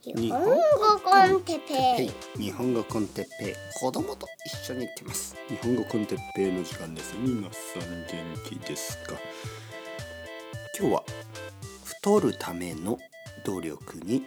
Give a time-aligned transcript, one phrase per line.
[0.00, 0.54] 日本語
[1.02, 2.40] コンテッペイ。
[2.40, 3.54] 日本語コンテッペイ。
[3.80, 5.34] 子供と一緒に行ってます。
[5.48, 7.16] 日本語コンテッペイの時間です。
[7.18, 8.08] 皆さん元
[8.48, 9.16] 気ですか？
[10.78, 11.04] 今日は
[11.84, 12.96] 太るための
[13.44, 14.22] 努力に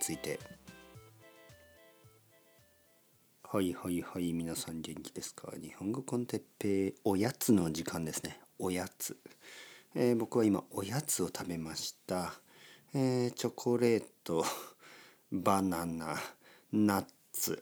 [0.00, 0.38] ついて。
[3.42, 5.52] はいはいはい皆さん元気ですか？
[5.60, 8.38] 日本語コンテッペイおやつの時間ですね。
[8.60, 9.18] おやつ、
[9.96, 12.32] えー、僕は今おやつを食べました。
[12.94, 14.44] えー、チョコレート。
[15.34, 16.14] バナナ
[16.70, 17.60] ナッツ。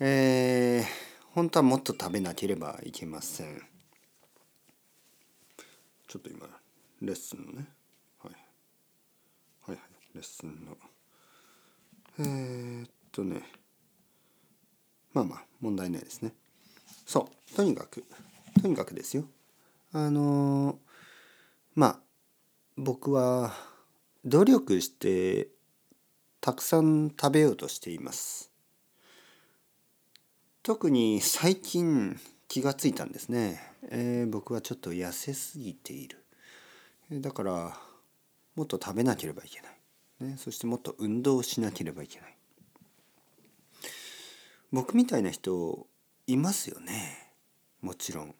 [0.00, 0.84] えー、
[1.34, 3.60] 本当はもっと食べなければいけません。
[6.08, 6.46] ちょっと今
[7.02, 7.68] レッスンのね。
[8.22, 8.32] はい。
[8.32, 8.38] は
[9.68, 9.78] いはい
[10.14, 10.78] レッスンの。
[12.18, 13.42] えー、っとね。
[15.12, 16.32] まあまあ問題ないですね。
[17.04, 18.02] そうとにかく
[18.62, 19.24] とにかくですよ。
[19.92, 20.76] あのー、
[21.74, 22.00] まあ
[22.78, 23.52] 僕は
[24.24, 25.48] 努力して
[26.40, 28.50] たくさん食べようとしています。
[30.62, 36.24] 特に最近気がついたんですね、えー、僕はちょっと痩せすぎている。
[37.10, 37.78] だから
[38.56, 42.36] もっと食べなければいけない、ね、そしてもっと運動しなければいけない。
[44.72, 45.86] 僕みたいな人
[46.26, 47.32] いますよね。
[47.80, 48.34] もちろん。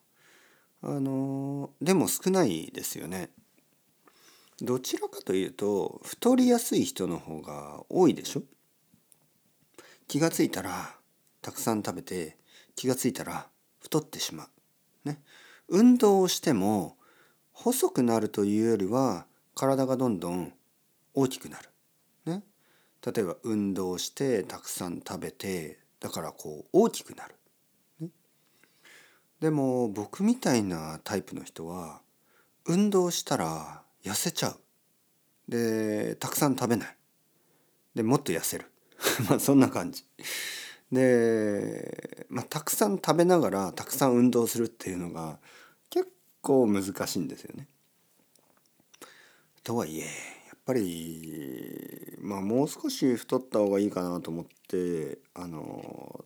[0.82, 3.30] あのでも少ないですよね。
[4.62, 8.42] どちらかというと太りやすい人の方が多いでしょ？
[10.08, 10.94] 気がついたら
[11.42, 12.38] たくさん食べて
[12.74, 13.48] 気がついたら
[13.80, 14.44] 太ってしま
[15.04, 15.08] う。
[15.08, 15.20] ね、
[15.68, 16.96] 運動をしても
[17.52, 20.52] 細くなるというよりは体がどんどん
[21.14, 21.68] 大きくなる。
[22.24, 22.42] ね、
[23.04, 27.34] 例えば運動してたくさん食べてだからこう大きくなる。
[28.00, 28.08] ね、
[29.40, 32.00] でも僕みたいなタイプの人は
[32.64, 34.60] 運動したら痩せちゃう。
[35.48, 36.96] でたくさん食べない。
[37.94, 38.70] でもっと痩せる。
[39.28, 40.04] まあそんな感じ。
[40.92, 45.40] で、まあ、たくさん食べながらたくさん運動するっていうのが
[45.90, 46.08] 結
[46.40, 47.68] 構難しいんですよね。
[49.64, 56.24] とはいえやっぱりまあもう少し太った方がいいかなと思ってあの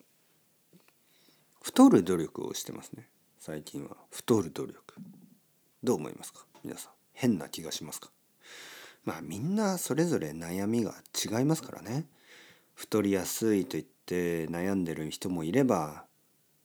[1.62, 3.08] 太る努力をしてますね。
[3.38, 3.97] 最近は。
[4.10, 4.94] 太る努力。
[5.82, 6.44] どう思いますか？
[6.62, 6.99] 皆さん。
[7.20, 8.10] 変な気がしますか？
[9.04, 12.06] まあみんなそれぞれ悩みが違いますからね
[12.75, 16.04] 太りやすいと言って悩んでる人もいれば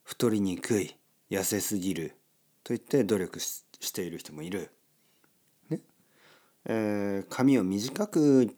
[0.03, 0.95] 太りにくい
[1.29, 2.15] 痩せすぎる
[2.63, 4.71] と言って努力している人もいる。
[5.69, 5.81] ね
[6.65, 8.53] えー、髪を短く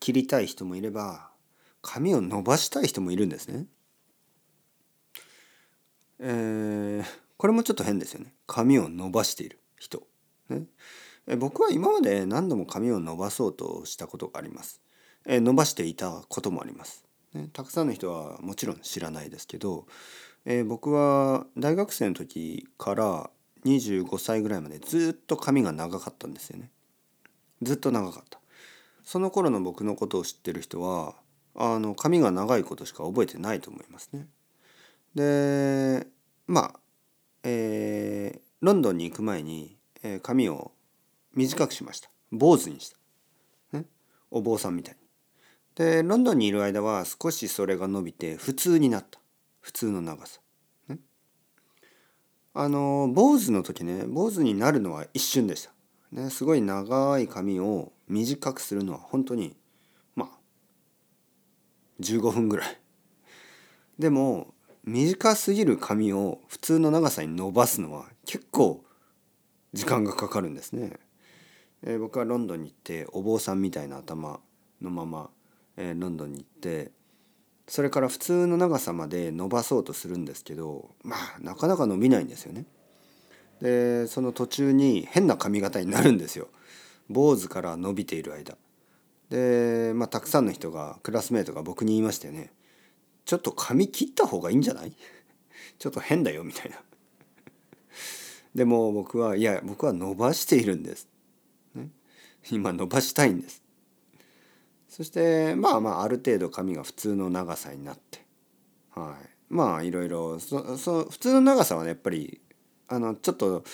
[0.00, 1.30] 切りたい人もいれば
[1.80, 3.66] 髪を伸ばしたい人もいるんですね。
[6.18, 7.04] えー、
[7.36, 8.34] これもちょっと変ですよね。
[8.46, 10.02] 髪を伸ばしている人。
[10.48, 10.62] ね、
[11.38, 14.80] 僕は今まで何度も髪を伸ばそうとしたことがあります。
[15.26, 17.04] 伸ばしていたこともあります。
[17.52, 19.86] たくさんの人はもちろん知らないですけど、
[20.44, 23.30] え僕は大学生の時から
[23.64, 26.70] 25歳ぐらいまでずっと髪が長かったんですよね。
[27.62, 28.38] ずっと長かった。
[29.02, 31.16] その頃の僕のことを知ってる人は
[31.54, 34.28] あの髪が長いことしか覚えてないと思いますね。
[35.14, 36.06] で
[36.46, 36.80] まあ、
[37.42, 40.72] えー、ロンドンに行く前に、えー、髪を
[41.36, 42.10] 短くしました。
[42.32, 43.84] 坊主にした、ね、
[44.30, 45.00] お坊さんみたいに。
[45.76, 49.20] でロンドンにいる間は少しそれが伸びて普通になった。
[49.60, 50.40] 普通の長さ、
[50.88, 50.98] ね、
[52.54, 55.72] あの坊主の時ね坊主になるのは一瞬でした、
[56.12, 59.56] ね、すごい長い髪を短くするのは本当に
[60.14, 60.28] まあ
[62.00, 62.80] 15分ぐらい。
[63.98, 64.54] でも
[64.84, 68.84] 短すぎる髪を普通の長さに伸ばすのは結構
[69.72, 71.00] 時間がかかるんですね。
[71.86, 74.40] えー、僕はロンドンに行ってお坊さんみたいな頭
[74.82, 75.30] のまま、
[75.76, 76.90] えー、ロンドンに行って
[77.68, 82.66] それから普通の長さまで伸ばそうとするんですけどまあなかなか伸びないんですよね。
[83.62, 86.48] でその途中に変な髪型になるんですよ
[87.08, 88.56] 坊主から伸びている間。
[89.30, 92.52] でまあたくさんの人がクラスメートが僕に言いましたよね。
[93.24, 94.92] ちょっと髪切った方がいいんじゃない？
[95.78, 96.76] ちょっと変だよみたいな。
[98.54, 101.08] でも僕はいや僕は伸ばしているんです
[102.50, 103.62] 今伸ばしたいんです
[104.88, 108.24] そしてまあまあある程度髪が普通の長さになって
[108.94, 112.40] はいまあいろいろそそ普通の長さはねやっぱり
[112.88, 113.64] あのちょっと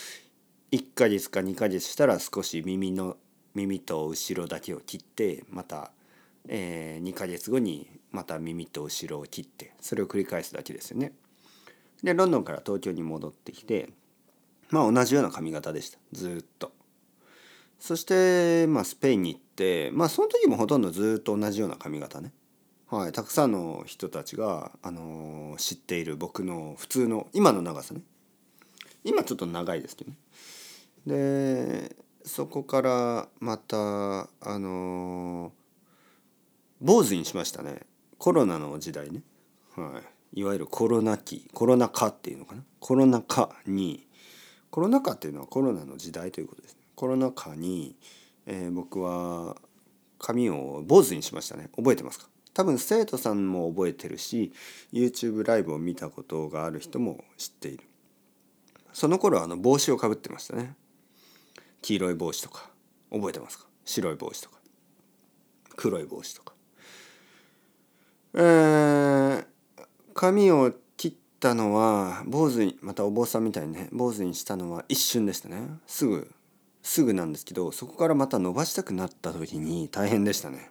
[0.71, 3.17] 1ヶ月か2ヶ月したら少し耳の
[3.55, 5.91] 耳と後ろだけを切ってまた、
[6.49, 11.13] えー、2ヶ月後にまた耳と後ろを切ってそれを繰り返すだけですよね。
[12.03, 13.91] でロンドンから東京に戻ってきて
[14.71, 16.73] まあ同じような髪型でしたずっと。
[17.83, 22.33] そして、まあ、スペインに行ってまあその時もほとんどずっと同じような髪型ね、
[22.89, 28.03] はい、たくさんの人たちが、あのー知っている僕の普通の今の長さね。
[29.03, 30.17] 今ちょっと長いですけどね。
[31.07, 35.51] でそこからまたあのー
[36.81, 37.81] 坊主にしましたね。
[38.17, 39.25] コロナの時代ね、
[39.75, 40.01] は
[40.33, 42.63] い、いわゆるコロナ期コロナ禍っていうのかな。
[42.79, 44.07] コロナ禍に。
[44.71, 46.82] コロナ禍っていうのはコロナの時代ということですね。
[46.95, 47.97] コロナ禍に、
[48.47, 49.57] えー僕は
[50.19, 51.69] 髪を坊主にしましたね。
[51.77, 52.29] 覚えてますか？
[52.55, 54.53] 多分生徒さんも覚えてるし
[54.93, 57.85] YouTube ライブを見たことがある人も知っている。
[58.93, 60.77] その頃あの帽子をかぶってましたね。
[61.81, 62.71] 黄色い帽子とか。
[63.11, 63.67] 覚えてますか？
[63.85, 64.59] 白い帽子とか。
[65.77, 66.55] 黒い帽子とか。
[68.35, 69.47] えー
[70.15, 75.67] 髪を切ったのは坊主にまたお坊さんみたいにね坊主にしたのは一瞬でしたね。
[75.87, 76.31] すぐ
[76.83, 80.71] すぐなんですけどそこからまた伸ばしたくなった時に大変でしたね。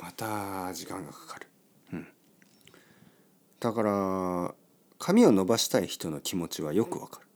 [0.00, 1.46] また時間がかかる。
[1.92, 2.06] うん。
[3.60, 4.54] だから
[4.98, 7.26] 髪を伸ばしたい人の気持ちはよくわかる。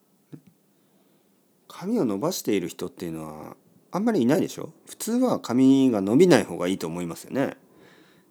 [1.69, 3.57] 髪を伸ばしている人っていうのは
[3.91, 4.73] あんまりいないでしょ？
[4.87, 7.57] 普通は髪が伸びない方がいいと思いますよね。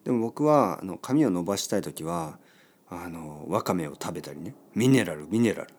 [0.03, 2.39] でも僕はあの髪を伸ばしたい時は
[2.89, 4.55] あのわかめを食べたりね。
[4.73, 5.73] ミネラルミネラル。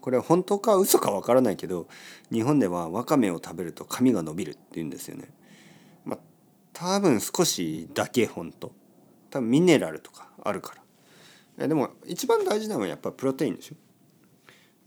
[0.00, 1.88] これは本当か嘘かわからないけど
[2.30, 5.28] 日本ではわかめを食べると髪が伸びるって言うんですよね。
[6.04, 6.18] まあ
[6.72, 8.72] 多分少しだけ本当。
[9.30, 10.74] 多分ミネラルとかあるか
[11.58, 11.68] ら。
[11.68, 13.74] でも一番大事なのはやっぱプロテインでしょ。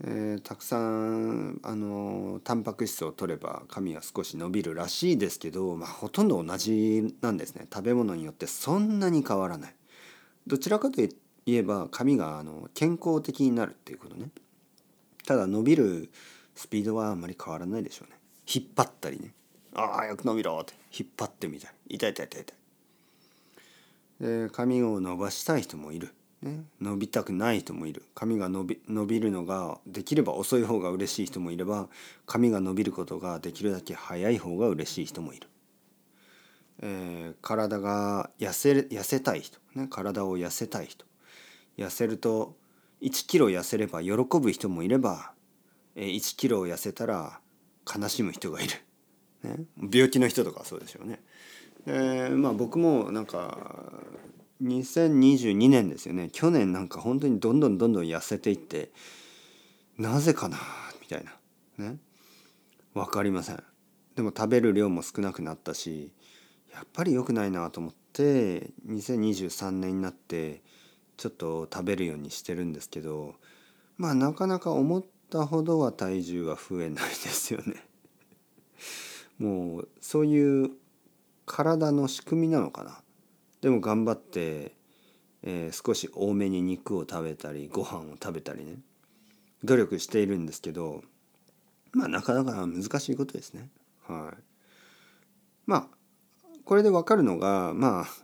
[0.06, 7.68] えーたくさんあのタンパク質を取れば髪は少し伸びるらしいですけど、まあ、ほとんど同じなんですね。
[7.72, 9.76] 食べ物によってそんなに変わらない。
[10.48, 11.10] どちらかとい
[11.48, 14.30] えば髪があの健康的になるっていうことね。
[15.25, 16.10] ただ伸びる
[16.56, 18.18] スピードはあまり変わらないでしょうね。
[18.54, 19.34] 引っ張ったりね。
[19.74, 20.74] ああ早く伸びろって。
[20.98, 22.58] 引っ張ってみたい痛い痛い痛い痛い。
[24.46, 28.04] で髪を伸ばしたい人もいる、ね、伸びたくない人もいる。
[28.14, 31.88] 髪が伸び伸びるのができれば遅い方が嬉しい人もいれば
[32.26, 35.48] 髪が伸びることができるだけ早い方が嬉しい人もいる、
[36.81, 41.06] えー体が痩せ痩せたい人、ね、体を痩せたい人。
[41.78, 42.56] 痩せると
[43.04, 45.34] 1キロ痩せれば喜ぶ人もいれば
[45.96, 47.40] 1キロ痩せたら
[47.86, 48.72] 悲しむ人がいる、
[49.44, 51.20] ね、病気の人とかそうでしょうね。
[51.86, 53.92] えまあ僕もなんか
[54.64, 56.30] 2022年ですよね。
[56.32, 58.92] 去年なんか本当にどんどんどんどん痩せていって
[59.98, 60.58] なぜかな
[61.02, 61.36] みたいな。
[61.86, 61.98] ね。
[62.94, 63.64] 分かりません。
[64.16, 66.14] でも食べる量も少なくなったし
[66.74, 70.62] やっぱり良くないなと思って2023年になって
[71.18, 73.36] ちょっと食べるようにしてるんですけど
[73.98, 77.75] まあなかなか思ったほどは体重は増えないですよね。
[79.39, 80.71] もうそういう
[81.45, 83.01] 体の仕組みなのかな。
[83.62, 84.75] でも頑張って、
[85.44, 88.77] えー少し多めに肉を食べたりご飯を食べたりね
[89.63, 91.04] 努力しているんですけど
[91.92, 93.69] まあなかなか難しいことですね。
[94.07, 94.44] はい、
[95.66, 95.88] まあ
[96.66, 98.23] これで分かるのがまあ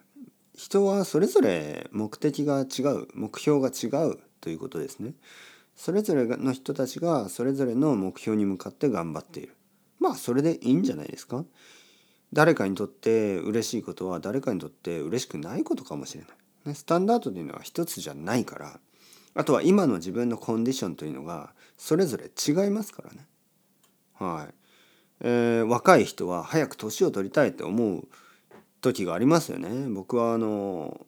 [0.59, 5.13] 人はそれぞれ目的が違う目標が違うということですね。
[5.77, 9.55] それぞれの人たちがそれぞれの目標に向かって頑張っている。
[9.99, 11.45] まあそれでいいんじゃないですか。
[12.33, 16.29] 誰かにとって嬉しいことは誰かにとって嬉しくないことかもしれない。
[16.65, 18.81] ね、スタンダードというのは一つじゃないから
[19.35, 23.27] あとは今の自分のコンディションというのがそれぞれ違いますからね。
[24.15, 24.53] はい
[25.21, 28.07] えー若い人は早く年を取りたいって思う
[28.81, 29.87] 時がありますよね。
[29.89, 31.05] 僕はあの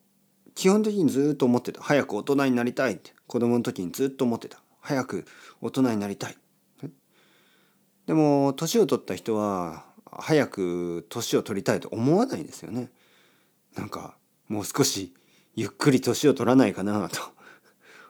[0.55, 1.81] 基本的にずっと思ってた。
[1.81, 3.13] 早く大人になりたいって。
[3.27, 4.61] 子供の時にずっと思ってた。
[4.81, 5.25] 早く
[5.61, 6.37] 大人になりたい。
[8.07, 12.89] でも年を取った人は早く年を取りたいと思わないですよね。
[13.75, 15.13] なんかもう少し
[15.55, 17.19] ゆっくり年を取らないかなと。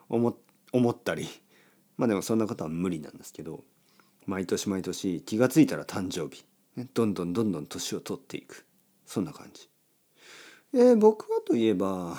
[0.10, 1.28] 思ったり。
[1.98, 3.64] まあでもそんなことは無理なんですけど。
[4.28, 6.46] 毎年毎年気がついたら誕生日、
[6.94, 8.66] どんどんどんどん年を取っていく。
[9.12, 9.68] そんな感じ。
[10.74, 12.18] えー僕はといえば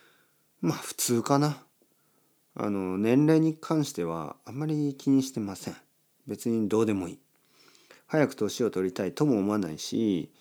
[0.62, 1.66] まあ普通かな。
[2.54, 5.76] あの年齢に関してはあんまり気にしてません。
[6.26, 7.18] 別にどうでもいい。
[8.06, 10.32] 早く年を取りたいとも思わないし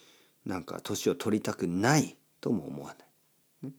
[0.45, 3.03] なんか年を取りたくないとも思わな
[3.65, 3.67] い。
[3.67, 3.73] ね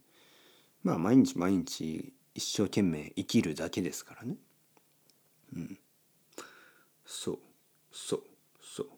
[0.82, 4.36] まあ毎日毎日一生懸命生きるだけですからね。
[5.54, 5.78] うん。
[7.06, 7.38] そう
[7.90, 8.22] そう
[8.62, 8.88] そう。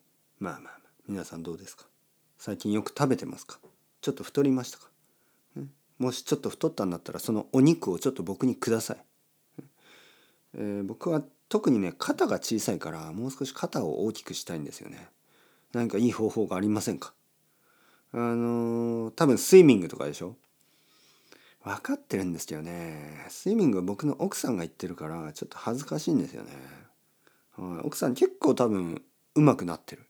[0.40, 1.93] まあまあまあ皆さんどうですか？
[2.44, 3.58] 最近よく食べてますか？
[4.02, 4.90] ちょっと太りましたか、
[5.56, 5.64] ね
[5.98, 8.96] もしちょっと太ったんだったらそのお肉をちょっと僕にください。
[10.58, 15.08] えー僕は特にね肩が小さいからもう少し肩を大きくしたいんですよね。
[15.72, 17.14] 何かいい方法がありませんか？
[18.12, 20.36] あのー多分スイミングとかでしょ？
[21.64, 23.24] 分かってるんですけどね。
[23.30, 26.50] スイミングは僕の奥さんが言ってるからちょっと恥ずかしいんですよね、
[27.56, 29.00] はい、奥さん結構多分
[29.34, 30.02] 上手くなってる、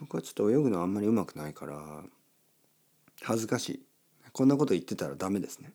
[0.00, 2.02] 僕はちょっと泳ぐのあんまり上手くないから
[3.22, 3.82] 恥ずかしい。
[4.32, 5.72] こんなこと言ってたらダメですね。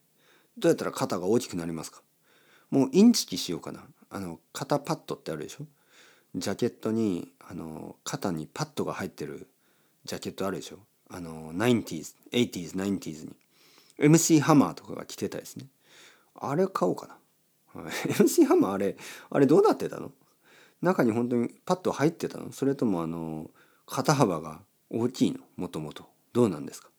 [0.57, 2.01] どうやったら肩が大きくなりますか？
[2.71, 3.83] もうインチキしようかな。
[4.09, 5.65] あの肩パッドってあるでしょ？
[6.35, 9.47] ジャケットにあの肩にパッドが入ってる
[10.05, 10.79] ジャケットあるでしょ？
[11.11, 13.35] あの 90s、80s、90s に。
[13.99, 15.67] MC ハマーとかが着てたですね。
[16.39, 17.07] あれ買おうか
[17.75, 17.83] な、
[18.17, 18.97] MC ハマーあれ
[19.29, 20.11] あれどうなってたの？
[20.81, 22.51] 中に本当にパッド入ってたの？
[22.51, 23.49] それともあの
[23.85, 25.39] 肩幅が大きいの？
[25.57, 26.89] もともとどうなんですか？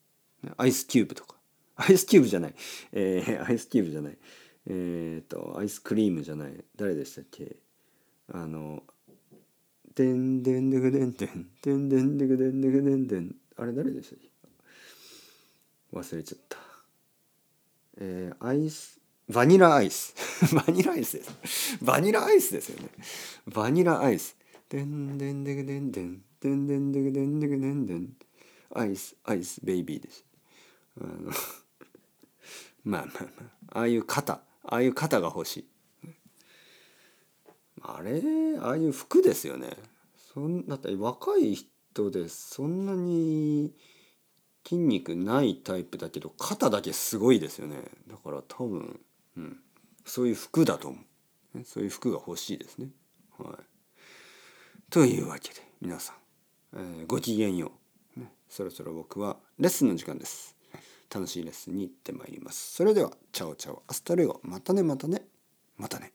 [0.57, 1.37] アイスキューブとか。
[1.77, 2.55] アイスキューブじゃない、
[2.93, 4.19] えー、アイスキューブじゃない。
[4.67, 6.65] えっ、とアイスクリームじゃない。
[6.77, 7.57] 誰でしたっけ？
[8.33, 8.83] あの
[9.95, 11.51] 「でんでんでぐでんでん。
[11.63, 14.31] でんでんでぐでんでぐでんでん」あれ誰でしたっけ？
[15.93, 16.59] 忘れちゃった。
[17.99, 20.15] えー、アイスバニラアイス。
[20.55, 21.85] バニラアイスです。
[21.85, 22.91] バニラアイスですよね。
[23.47, 24.37] バニラアイス。
[24.69, 26.23] でんでんでぐでんでん。
[26.47, 28.09] でんでんでぐでんでぐでんでん
[28.73, 30.25] アイスアイスベイビーです。
[31.01, 31.33] あの
[32.85, 35.69] まあまあまあああいう肩ああいう肩が欲しい。
[37.83, 38.23] あれ
[38.61, 39.77] ああいう服ですよね。
[40.33, 43.75] そんだって若い人でそんなに
[44.65, 47.83] 筋肉ないタイプだけど肩だけすごいですよね。
[48.07, 49.01] だから多分、
[49.37, 49.61] うん、
[50.05, 50.99] そういう服だと思
[51.57, 51.65] う。
[51.65, 52.91] そういう服が欲しいですね。
[53.39, 53.77] はい。
[54.91, 56.17] というわけで皆さん、
[56.77, 57.73] えー、ごきげんよ
[58.17, 60.55] う、ね、そろそろ僕はレッスンの時間です。
[61.13, 62.75] 楽しいレッスンに行ってまいります。
[62.75, 63.83] それではチャオチャオ。
[63.87, 64.41] Hasta luego。
[64.43, 65.23] またねまたね。
[65.79, 66.13] またね。